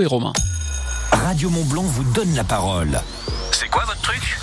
[0.00, 0.32] et Romain.
[1.12, 3.00] Radio Montblanc vous donne la parole.
[3.52, 4.38] C'est quoi votre truc?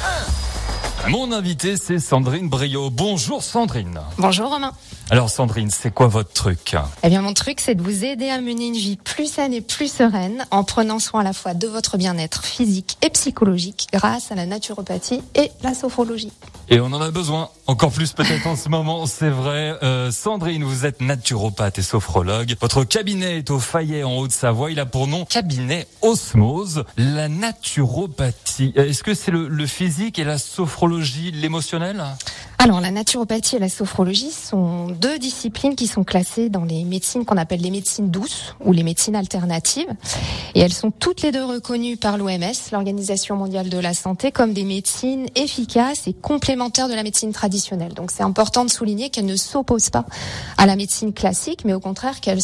[1.10, 2.90] Mon invité, c'est Sandrine Brio.
[2.92, 4.00] Bonjour Sandrine.
[4.18, 4.72] Bonjour Romain.
[5.10, 6.76] Alors Sandrine, c'est quoi votre truc?
[7.04, 9.62] Eh bien mon truc, c'est de vous aider à mener une vie plus saine et
[9.62, 14.32] plus sereine en prenant soin à la fois de votre bien-être physique et psychologique grâce
[14.32, 16.32] à la naturopathie et la sophrologie.
[16.70, 19.76] Et on en a besoin, encore plus peut-être en ce moment, c'est vrai.
[19.84, 22.56] Euh, Sandrine, vous êtes naturopathe et sophrologue.
[22.62, 24.72] Votre cabinet est au Fayet en Haute-Savoie.
[24.72, 26.86] Il a pour nom cabinet Osmose.
[26.96, 32.04] La naturopathie, euh, est-ce que c'est le, le physique et la sophrologie l'émotionnel
[32.58, 37.26] Alors la naturopathie et la sophrologie sont deux disciplines qui sont classées dans les médecines
[37.26, 39.88] qu'on appelle les médecines douces ou les médecines alternatives.
[40.56, 44.54] Et elles sont toutes les deux reconnues par l'OMS, l'Organisation mondiale de la santé, comme
[44.54, 47.94] des médecines efficaces et complémentaires de la médecine traditionnelle.
[47.94, 50.06] Donc c'est important de souligner qu'elles ne s'opposent pas
[50.58, 52.42] à la médecine classique, mais au contraire qu'elles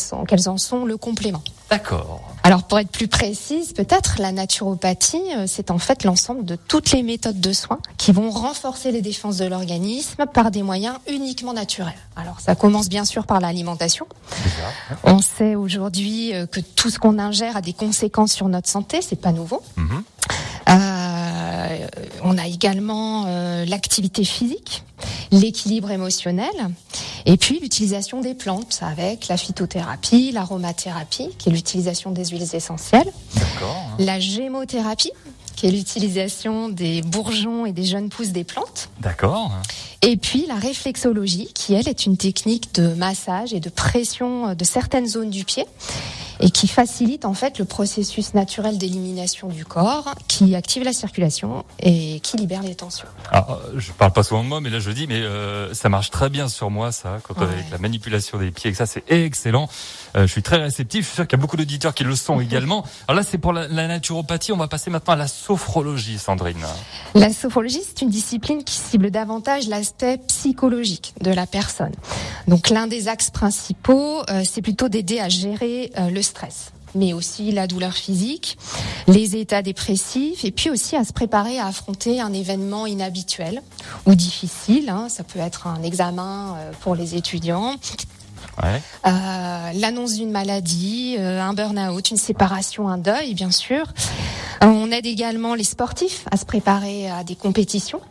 [0.48, 1.44] en sont le complément.
[1.70, 2.22] D'accord.
[2.48, 6.92] Alors pour être plus précise, peut-être la naturopathie, euh, c'est en fait l'ensemble de toutes
[6.92, 11.52] les méthodes de soins qui vont renforcer les défenses de l'organisme par des moyens uniquement
[11.52, 11.98] naturels.
[12.16, 14.08] Alors ça commence bien sûr par l'alimentation.
[15.04, 19.02] On sait aujourd'hui euh, que tout ce qu'on ingère a des conséquences sur notre santé,
[19.02, 19.62] c'est pas nouveau.
[19.76, 20.04] Mhm.
[20.70, 21.88] Euh,
[22.24, 24.84] on a également euh, l'activité physique,
[25.32, 26.50] l'équilibre émotionnel,
[27.28, 33.12] et puis l'utilisation des plantes avec la phytothérapie, l'aromathérapie, qui est l'utilisation des huiles essentielles,
[33.36, 33.84] D'accord.
[34.00, 35.12] la gémothérapie,
[35.58, 39.52] qui est l'utilisation des bourgeons et des jeunes pousses des plantes, D'accord.
[40.04, 44.64] et puis la réflexologie, qui elle est une technique de massage et de pression de
[44.64, 45.66] certaines zones du pied
[46.40, 51.64] et qui facilite en fait le processus naturel d'élimination du corps, qui active la circulation
[51.80, 53.08] et qui libère les tensions.
[53.32, 55.90] Alors, euh, je parle pas souvent de moi, mais là je dis, mais euh, ça
[55.90, 57.44] marche très bien sur moi, ça, quand Ouais.
[57.46, 59.70] avec la manipulation des pieds, que ça c'est excellent.
[60.16, 61.02] Euh, je suis très réceptif.
[61.04, 62.84] Je suis sûr qu'il y a beaucoup d'auditeurs qui le sont également.
[63.08, 64.52] Alors là, c'est pour la, la naturopathie.
[64.52, 66.58] On va passer maintenant à la sophrologie, Sandrine.
[67.14, 71.92] La sophrologie, c'est une discipline qui cible davantage l'aspect psychologique de la personne.
[72.48, 77.52] Donc l'un des axes principaux, euh, c'est plutôt d'aider à gérer le stress mais aussi
[77.52, 78.58] la douleur physique,
[79.08, 83.62] les états dépressifs, et puis aussi à se préparer à affronter un événement inhabituel
[84.08, 84.90] ou difficile.
[84.90, 85.08] hein.
[85.10, 87.76] Ça peut être un examen euh, pour les étudiants,
[88.64, 88.82] Ouais.
[89.06, 93.94] euh, l'annonce d'une maladie, euh, un burn-out, une séparation, un deuil, bien sûr.
[94.64, 98.02] Euh, on aide également les sportifs à se préparer à des compétitions.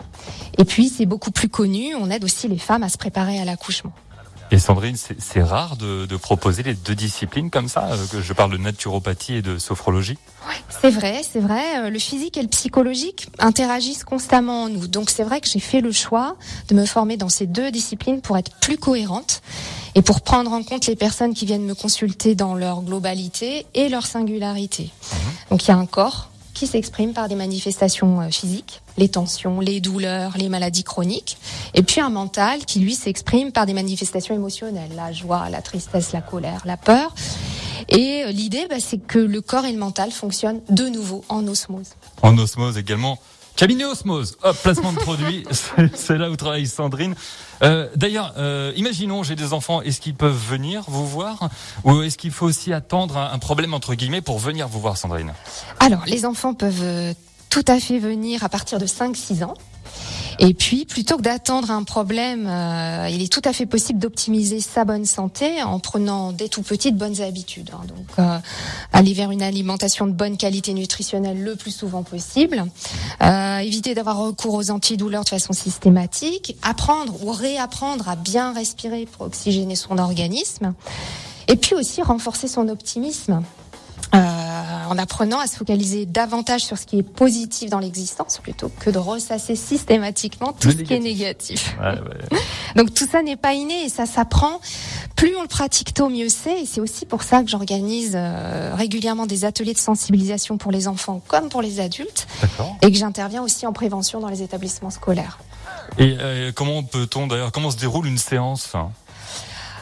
[0.59, 3.45] Et puis, c'est beaucoup plus connu, on aide aussi les femmes à se préparer à
[3.45, 3.93] l'accouchement.
[4.53, 8.33] Et Sandrine, c'est rare de, de proposer les deux disciplines comme ça, euh, que je
[8.33, 10.19] parle de naturopathie et de sophrologie.
[10.69, 11.79] C'est vrai, c'est vrai.
[11.81, 14.87] euh, Le physique et le psychologique interagissent constamment en nous.
[14.87, 16.37] Donc c'est vrai que j'ai fait le choix
[16.69, 19.43] de me former dans ces deux disciplines pour être plus cohérente
[19.97, 23.89] et pour prendre en compte les personnes qui viennent me consulter dans leur globalité et
[23.89, 24.91] leur singularité.
[25.51, 29.61] Donc il y a un corps qui s'exprime par des manifestations euh, physiques, les tensions,
[29.61, 31.37] les douleurs, les maladies chroniques,
[31.75, 36.13] et puis un mental qui lui s'exprime par des manifestations émotionnelles, la joie, la tristesse,
[36.13, 37.15] la colère, la peur.
[37.91, 41.47] Et euh, l'idée, bah, c'est que le corps et le mental fonctionnent de nouveau en
[41.47, 41.91] osmose.
[42.23, 43.19] En osmose également.
[43.57, 45.45] Cabinet Osmose, hop, placement de produit,
[45.95, 47.15] c'est là où travaille Sandrine.
[47.63, 51.49] Euh, D'ailleurs, euh, imaginons j'ai des enfants, est-ce qu'ils peuvent venir vous voir
[51.85, 54.99] ou est-ce qu'il faut aussi attendre un, un problème entre guillemets pour venir vous voir,
[54.99, 55.33] Sandrine?
[55.81, 57.15] Alors, les enfants peuvent euh,
[57.49, 59.55] tout à fait venir à partir de 5-6 ans.
[60.39, 64.61] Et puis, plutôt que d'attendre un problème, euh, il est tout à fait possible d'optimiser
[64.61, 67.71] sa bonne santé en prenant dès tout petit de bonnes habitudes.
[67.73, 67.87] hein.
[67.87, 68.39] Donc, euh,
[68.93, 72.65] aller vers une alimentation de bonne qualité nutritionnelle le plus souvent possible,
[73.23, 79.07] euh, éviter d'avoir recours aux antidouleurs de façon systématique, apprendre ou réapprendre à bien respirer
[79.07, 80.75] pour oxygéner son organisme,
[81.49, 83.43] et puis aussi renforcer son optimisme.
[84.87, 88.71] Euh, en apprenant à se focaliser davantage sur ce qui est positif dans l'existence plutôt
[88.81, 91.77] que de ressasser systématiquement tout Le ce qui est négatif.
[91.81, 92.39] Ouais, ouais.
[92.77, 94.61] Donc tout ça n'est pas inné et ça s'apprend.
[95.15, 96.63] Plus on le pratique tôt, mieux c'est.
[96.63, 100.89] Et c'est aussi pour ça que j'organise euh, régulièrement des ateliers de sensibilisation pour les
[100.89, 102.27] enfants comme pour les adultes
[102.83, 105.39] et que j'interviens aussi en prévention dans les établissements scolaires.
[105.99, 108.91] Et euh, comment peut-on d'ailleurs, comment se déroule une séance hein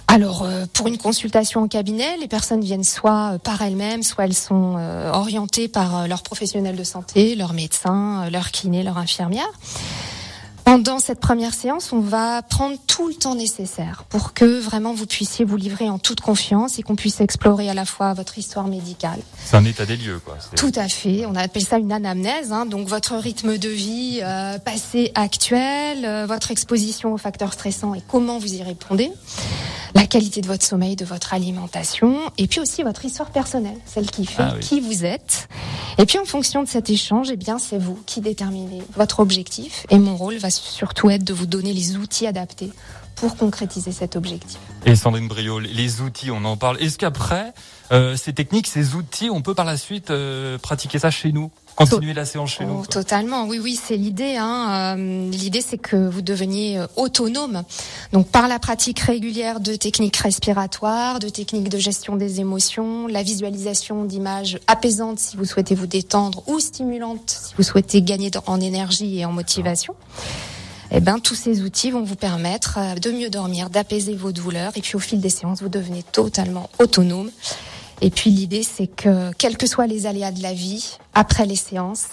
[0.07, 4.25] Alors, euh, pour une consultation en cabinet, les personnes viennent soit euh, par elles-mêmes, soit
[4.25, 8.83] elles sont euh, orientées par euh, leur professionnel de santé, leur médecin, euh, leur kiné,
[8.83, 9.49] leur infirmière.
[10.65, 15.05] Pendant cette première séance, on va prendre tout le temps nécessaire pour que vraiment vous
[15.05, 18.67] puissiez vous livrer en toute confiance et qu'on puisse explorer à la fois votre histoire
[18.67, 19.19] médicale.
[19.45, 20.39] C'est un état des lieux, quoi.
[20.57, 21.27] Tout à fait.
[21.27, 22.51] On appelle ça une anamnèse.
[22.53, 22.65] hein.
[22.67, 28.03] donc votre rythme de vie euh, passé, actuel, euh, votre exposition aux facteurs stressants et
[28.07, 29.11] comment vous y répondez.
[29.95, 34.11] La qualité de votre sommeil, de votre alimentation, et puis aussi votre histoire personnelle, celle
[34.11, 34.61] qui fait Ah oui.
[34.61, 35.49] qui vous êtes.
[35.99, 39.87] Et puis en fonction de cet échange, eh bien c'est vous qui déterminez votre objectif.
[39.91, 42.73] Et mon rôle va surtout être de vous donner les outils adaptés
[43.17, 44.59] pour concrétiser cet objectif.
[44.87, 46.81] Et Sandrine Brio, les outils, on en parle.
[46.81, 47.53] Est-ce qu'après
[47.93, 51.51] euh, ces techniques, ces outils, on peut par la suite euh, pratiquer ça chez nous,
[51.77, 54.37] continuer la séance chez nous Oh, totalement, oui, oui, c'est l'idée.
[54.37, 54.97] Hein.
[54.99, 57.63] Euh, l'idée, c'est que vous deveniez autonome.
[58.13, 63.23] Donc, par la pratique régulière de techniques respiratoires, de techniques de gestion des émotions, la
[63.23, 68.61] visualisation d'images apaisantes si vous souhaitez vous détendre ou stimulantes si vous souhaitez gagner en
[68.61, 69.95] énergie et en motivation.
[70.91, 74.73] Eh ben, tous ces outils vont vous permettre euh, de mieux dormir, d'apaiser vos douleurs,
[74.77, 77.31] et puis au fil des séances, vous devenez totalement autonome.
[78.01, 81.57] Et puis l'idée, c'est que quels que soient les aléas de la vie, après les
[81.57, 82.07] séances,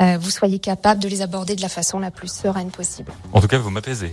[0.00, 3.12] euh, vous soyez capable de les aborder de la façon la plus sereine possible.
[3.32, 4.12] En tout cas, vous m'apaisez.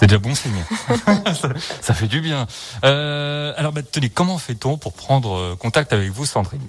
[0.00, 0.64] C'est déjà bon signe.
[1.34, 1.50] ça,
[1.82, 2.46] ça fait du bien.
[2.84, 6.62] Euh, alors, bah, tenez, comment fait-on pour prendre euh, contact avec vous, Sandrine?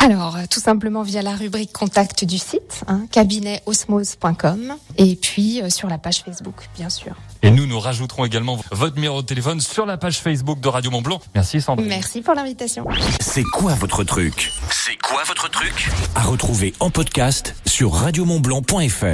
[0.00, 5.70] Alors, euh, tout simplement via la rubrique contact du site, hein, cabinetosmose.com, et puis euh,
[5.70, 7.14] sur la page Facebook, bien sûr.
[7.42, 10.90] Et nous, nous rajouterons également votre numéro de téléphone sur la page Facebook de Radio
[10.90, 11.20] Mont Blanc.
[11.36, 11.88] Merci, Sandrine.
[11.88, 12.84] Merci pour l'invitation.
[13.20, 14.50] C'est quoi votre truc?
[14.70, 15.88] C'est quoi votre truc?
[16.16, 19.06] À retrouver en podcast sur radiomontblanc.fr.